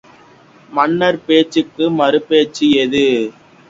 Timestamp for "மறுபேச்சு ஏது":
1.99-3.07